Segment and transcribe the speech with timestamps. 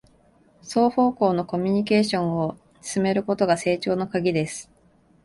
[0.63, 4.67] 双方向のコミュニケーションを進めることが成長のカギです